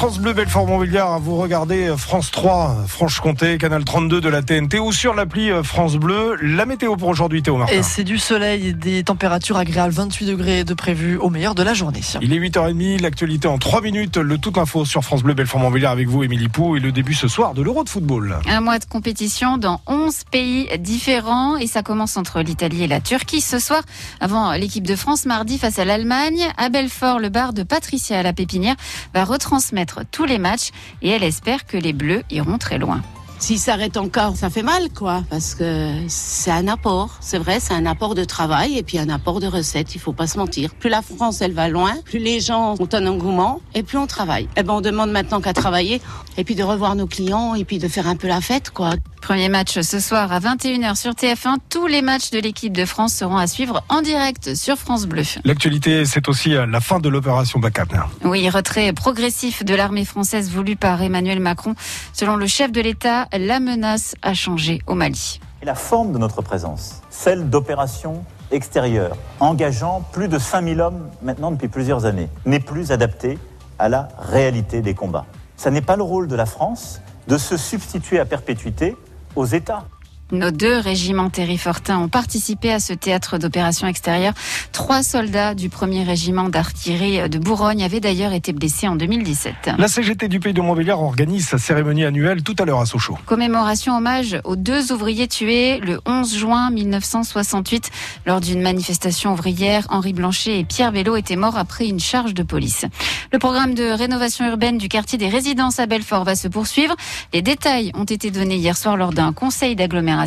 France 0.00 0.18
Bleu 0.18 0.32
Belfort-Montbéliard, 0.32 1.20
vous 1.20 1.36
regardez 1.36 1.92
France 1.94 2.30
3, 2.30 2.84
Franche-Comté, 2.88 3.58
Canal 3.58 3.84
32 3.84 4.22
de 4.22 4.30
la 4.30 4.40
TNT 4.40 4.78
ou 4.78 4.92
sur 4.92 5.12
l'appli 5.12 5.50
France 5.62 5.96
Bleu. 5.96 6.38
La 6.40 6.64
météo 6.64 6.96
pour 6.96 7.08
aujourd'hui, 7.08 7.42
Théo 7.42 7.58
Martin. 7.58 7.74
Et 7.74 7.82
c'est 7.82 8.02
du 8.02 8.16
soleil 8.16 8.68
et 8.68 8.72
des 8.72 9.04
températures 9.04 9.58
agréables, 9.58 9.92
28 9.92 10.24
degrés 10.24 10.64
de 10.64 10.72
prévu 10.72 11.18
au 11.18 11.28
meilleur 11.28 11.54
de 11.54 11.62
la 11.62 11.74
journée. 11.74 12.00
Il 12.22 12.32
est 12.32 12.38
8h30, 12.38 13.02
l'actualité 13.02 13.46
en 13.46 13.58
3 13.58 13.82
minutes, 13.82 14.16
le 14.16 14.38
tout 14.38 14.54
info 14.56 14.86
sur 14.86 15.04
France 15.04 15.22
Bleu 15.22 15.34
Belfort-Montbéliard 15.34 15.92
avec 15.92 16.08
vous, 16.08 16.24
Émilie 16.24 16.48
Pou, 16.48 16.76
et 16.76 16.80
le 16.80 16.92
début 16.92 17.12
ce 17.12 17.28
soir 17.28 17.52
de 17.52 17.60
l'Euro 17.60 17.84
de 17.84 17.90
football. 17.90 18.38
Un 18.48 18.62
mois 18.62 18.78
de 18.78 18.86
compétition 18.86 19.58
dans 19.58 19.82
11 19.86 20.14
pays 20.32 20.70
différents 20.78 21.58
et 21.58 21.66
ça 21.66 21.82
commence 21.82 22.16
entre 22.16 22.40
l'Italie 22.40 22.84
et 22.84 22.88
la 22.88 23.02
Turquie 23.02 23.42
ce 23.42 23.58
soir 23.58 23.82
avant 24.18 24.52
l'équipe 24.52 24.86
de 24.86 24.96
France 24.96 25.26
mardi 25.26 25.58
face 25.58 25.78
à 25.78 25.84
l'Allemagne. 25.84 26.46
À 26.56 26.70
Belfort, 26.70 27.18
le 27.18 27.28
bar 27.28 27.52
de 27.52 27.64
Patricia 27.64 28.18
à 28.18 28.22
la 28.22 28.32
Pépinière 28.32 28.76
va 29.12 29.24
retransmettre 29.24 29.89
tous 30.10 30.24
les 30.24 30.38
matchs 30.38 30.70
et 31.02 31.10
elle 31.10 31.24
espère 31.24 31.66
que 31.66 31.76
les 31.76 31.92
Bleus 31.92 32.22
iront 32.30 32.58
très 32.58 32.78
loin. 32.78 33.02
S'il 33.40 33.58
s'arrête 33.58 33.96
encore, 33.96 34.36
ça 34.36 34.50
fait 34.50 34.62
mal, 34.62 34.90
quoi, 34.94 35.24
parce 35.30 35.54
que 35.54 35.90
c'est 36.08 36.50
un 36.50 36.68
apport. 36.68 37.16
C'est 37.20 37.38
vrai, 37.38 37.58
c'est 37.58 37.72
un 37.72 37.86
apport 37.86 38.14
de 38.14 38.24
travail 38.24 38.76
et 38.76 38.82
puis 38.82 38.98
un 38.98 39.08
apport 39.08 39.40
de 39.40 39.46
recettes. 39.46 39.94
Il 39.94 39.98
faut 39.98 40.12
pas 40.12 40.26
se 40.26 40.36
mentir. 40.36 40.74
Plus 40.74 40.90
la 40.90 41.00
France, 41.00 41.40
elle 41.40 41.52
va 41.52 41.68
loin, 41.68 41.94
plus 42.04 42.18
les 42.18 42.40
gens 42.40 42.74
ont 42.78 42.88
un 42.92 43.06
engouement 43.06 43.62
et 43.74 43.82
plus 43.82 43.96
on 43.96 44.06
travaille. 44.06 44.44
Et 44.44 44.58
eh 44.58 44.62
ben, 44.62 44.74
on 44.74 44.82
demande 44.82 45.10
maintenant 45.10 45.40
qu'à 45.40 45.54
travailler 45.54 46.02
et 46.36 46.44
puis 46.44 46.54
de 46.54 46.62
revoir 46.62 46.94
nos 46.94 47.06
clients 47.06 47.54
et 47.54 47.64
puis 47.64 47.78
de 47.78 47.88
faire 47.88 48.06
un 48.06 48.16
peu 48.16 48.28
la 48.28 48.42
fête, 48.42 48.70
quoi. 48.70 48.92
Premier 49.20 49.48
match 49.48 49.78
ce 49.80 50.00
soir 50.00 50.32
à 50.32 50.40
21h 50.40 50.96
sur 50.96 51.12
TF1. 51.12 51.56
Tous 51.68 51.86
les 51.86 52.02
matchs 52.02 52.30
de 52.30 52.38
l'équipe 52.38 52.72
de 52.72 52.84
France 52.84 53.14
seront 53.14 53.36
à 53.36 53.46
suivre 53.46 53.84
en 53.88 54.00
direct 54.00 54.54
sur 54.54 54.76
France 54.76 55.06
Bleu. 55.06 55.22
L'actualité, 55.44 56.04
c'est 56.06 56.28
aussi 56.28 56.54
euh, 56.54 56.66
la 56.66 56.80
fin 56.80 57.00
de 57.00 57.08
l'opération 57.08 57.58
Backup. 57.60 57.94
Oui, 58.24 58.48
retrait 58.48 58.92
progressif 58.92 59.64
de 59.64 59.74
l'armée 59.74 60.04
française 60.04 60.50
voulu 60.50 60.74
par 60.74 61.02
Emmanuel 61.02 61.40
Macron. 61.40 61.74
Selon 62.12 62.36
le 62.36 62.46
chef 62.46 62.72
de 62.72 62.80
l'État, 62.80 63.28
la 63.38 63.60
menace 63.60 64.14
a 64.22 64.34
changé 64.34 64.80
au 64.86 64.94
Mali. 64.94 65.40
la 65.62 65.74
forme 65.74 66.12
de 66.12 66.18
notre 66.18 66.42
présence, 66.42 67.02
celle 67.10 67.48
d'opérations 67.50 68.24
extérieures, 68.50 69.16
engageant 69.38 70.02
plus 70.12 70.28
de 70.28 70.38
5000 70.38 70.80
hommes 70.80 71.10
maintenant 71.22 71.50
depuis 71.50 71.68
plusieurs 71.68 72.06
années, 72.06 72.28
n'est 72.44 72.60
plus 72.60 72.90
adaptée 72.92 73.38
à 73.78 73.88
la 73.88 74.08
réalité 74.18 74.80
des 74.80 74.94
combats. 74.94 75.26
Ce 75.56 75.68
n'est 75.68 75.82
pas 75.82 75.96
le 75.96 76.02
rôle 76.02 76.26
de 76.26 76.34
la 76.34 76.46
France 76.46 77.00
de 77.28 77.38
se 77.38 77.56
substituer 77.56 78.18
à 78.18 78.24
perpétuité 78.24 78.96
aux 79.36 79.46
États. 79.46 79.84
Nos 80.32 80.52
deux 80.52 80.78
régiments 80.78 81.28
terrifortins 81.28 81.98
ont 81.98 82.08
participé 82.08 82.72
à 82.72 82.78
ce 82.78 82.92
théâtre 82.92 83.36
d'opération 83.36 83.88
extérieure. 83.88 84.32
Trois 84.70 85.02
soldats 85.02 85.54
du 85.54 85.68
premier 85.68 86.04
régiment 86.04 86.48
d'artillerie 86.48 87.28
de 87.28 87.38
Bourgogne 87.38 87.82
avaient 87.82 87.98
d'ailleurs 87.98 88.32
été 88.32 88.52
blessés 88.52 88.86
en 88.86 88.94
2017. 88.94 89.70
La 89.76 89.88
CGT 89.88 90.28
du 90.28 90.38
Pays 90.38 90.52
de 90.52 90.60
Montbéliard 90.60 91.02
organise 91.02 91.48
sa 91.48 91.58
cérémonie 91.58 92.04
annuelle 92.04 92.44
tout 92.44 92.54
à 92.60 92.64
l'heure 92.64 92.78
à 92.78 92.86
Sochaux. 92.86 93.18
Commémoration 93.26 93.96
hommage 93.96 94.38
aux 94.44 94.54
deux 94.54 94.92
ouvriers 94.92 95.26
tués 95.26 95.80
le 95.80 96.00
11 96.06 96.36
juin 96.36 96.70
1968 96.70 97.90
lors 98.24 98.40
d'une 98.40 98.62
manifestation 98.62 99.32
ouvrière. 99.32 99.86
Henri 99.90 100.12
Blanchet 100.12 100.60
et 100.60 100.64
Pierre 100.64 100.92
Vélo 100.92 101.16
étaient 101.16 101.34
morts 101.34 101.58
après 101.58 101.88
une 101.88 102.00
charge 102.00 102.34
de 102.34 102.44
police. 102.44 102.84
Le 103.32 103.40
programme 103.40 103.74
de 103.74 103.90
rénovation 103.90 104.46
urbaine 104.46 104.78
du 104.78 104.88
quartier 104.88 105.18
des 105.18 105.28
résidences 105.28 105.80
à 105.80 105.86
Belfort 105.86 106.22
va 106.22 106.36
se 106.36 106.46
poursuivre. 106.46 106.94
Les 107.32 107.42
détails 107.42 107.90
ont 107.94 108.04
été 108.04 108.30
donnés 108.30 108.56
hier 108.56 108.76
soir 108.76 108.96
lors 108.96 109.12
d'un 109.12 109.32
conseil 109.32 109.74
d'agglomération 109.74 110.19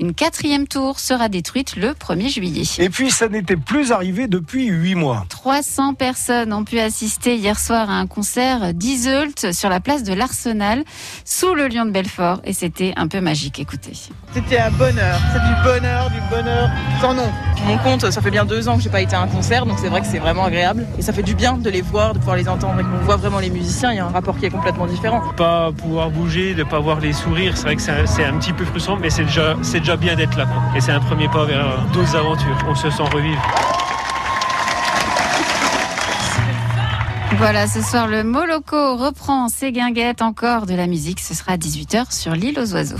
une 0.00 0.14
quatrième 0.14 0.66
tour 0.66 1.00
sera 1.00 1.28
détruite 1.28 1.76
le 1.76 1.92
1er 1.92 2.28
juillet. 2.28 2.64
Et 2.78 2.90
puis 2.90 3.10
ça 3.10 3.28
n'était 3.28 3.56
plus 3.56 3.92
arrivé 3.92 4.26
depuis 4.28 4.66
huit 4.66 4.94
mois. 4.94 5.26
300 5.48 5.94
personnes 5.94 6.52
ont 6.52 6.62
pu 6.62 6.78
assister 6.78 7.36
hier 7.36 7.58
soir 7.58 7.88
à 7.88 7.94
un 7.94 8.06
concert 8.06 8.74
d'Iseult 8.74 9.50
sur 9.52 9.70
la 9.70 9.80
place 9.80 10.02
de 10.02 10.12
l'Arsenal 10.12 10.84
sous 11.24 11.54
le 11.54 11.68
lion 11.68 11.86
de 11.86 11.90
Belfort 11.90 12.42
et 12.44 12.52
c'était 12.52 12.92
un 12.96 13.08
peu 13.08 13.22
magique. 13.22 13.58
Écoutez. 13.58 13.94
C'était 14.34 14.58
un 14.58 14.70
bonheur, 14.70 15.18
c'est 15.32 15.38
du 15.38 15.62
bonheur, 15.64 16.10
du 16.10 16.20
bonheur 16.28 16.68
sans 17.00 17.14
nom. 17.14 17.32
Mon 17.66 17.78
compte, 17.78 18.10
ça 18.10 18.20
fait 18.20 18.30
bien 18.30 18.44
deux 18.44 18.68
ans 18.68 18.76
que 18.76 18.82
j'ai 18.82 18.90
pas 18.90 19.00
été 19.00 19.16
à 19.16 19.22
un 19.22 19.26
concert, 19.26 19.64
donc 19.64 19.78
c'est 19.78 19.88
vrai 19.88 20.02
que 20.02 20.06
c'est 20.06 20.18
vraiment 20.18 20.44
agréable 20.44 20.86
et 20.98 21.02
ça 21.02 21.14
fait 21.14 21.22
du 21.22 21.34
bien 21.34 21.54
de 21.54 21.70
les 21.70 21.80
voir, 21.80 22.12
de 22.12 22.18
pouvoir 22.18 22.36
les 22.36 22.46
entendre 22.46 22.78
et 22.80 22.82
qu'on 22.82 23.02
voit 23.06 23.16
vraiment 23.16 23.38
les 23.38 23.48
musiciens. 23.48 23.90
Il 23.92 23.96
y 23.96 24.00
a 24.00 24.04
un 24.04 24.10
rapport 24.10 24.36
qui 24.36 24.44
est 24.44 24.50
complètement 24.50 24.84
différent. 24.84 25.22
Pas 25.34 25.72
pouvoir 25.72 26.10
bouger, 26.10 26.52
de 26.52 26.62
pas 26.62 26.78
voir 26.78 27.00
les 27.00 27.14
sourires, 27.14 27.56
c'est 27.56 27.62
vrai 27.62 27.76
que 27.76 27.80
c'est 27.80 28.24
un, 28.24 28.36
petit 28.36 28.52
peu 28.52 28.66
frustrant, 28.66 28.98
mais 28.98 29.08
c'est 29.08 29.24
déjà, 29.24 29.54
déjà 29.54 29.96
bien 29.96 30.14
d'être 30.14 30.36
là. 30.36 30.46
Et 30.76 30.82
c'est 30.82 30.92
un 30.92 31.00
premier 31.00 31.28
pas 31.28 31.46
vers 31.46 31.86
d'autres 31.94 32.16
aventures. 32.16 32.58
On 32.68 32.74
se 32.74 32.90
sent 32.90 33.02
revivre. 33.10 33.87
Voilà, 37.38 37.68
ce 37.68 37.80
soir, 37.80 38.08
le 38.08 38.24
Moloko 38.24 38.96
reprend 38.96 39.48
ses 39.48 39.70
guinguettes, 39.70 40.22
encore 40.22 40.66
de 40.66 40.74
la 40.74 40.88
musique. 40.88 41.20
Ce 41.20 41.34
sera 41.34 41.52
à 41.52 41.56
18h 41.56 42.12
sur 42.12 42.32
l'île 42.32 42.58
aux 42.58 42.72
oiseaux. 42.74 42.96